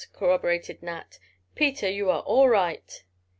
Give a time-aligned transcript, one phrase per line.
[0.13, 1.19] corroborated Nat.
[1.53, 3.03] "Peter, you are all right!"